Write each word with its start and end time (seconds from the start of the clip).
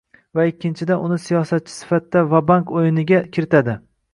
va 0.37 0.45
ikkinchidan, 0.51 1.03
uni 1.09 1.19
siyosatchi 1.25 1.73
sifatida 1.75 2.25
“va-bank 2.35 2.73
o‘yiniga” 2.81 3.21
kiritadi. 3.37 3.79